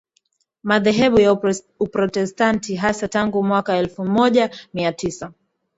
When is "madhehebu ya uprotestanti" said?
0.63-2.75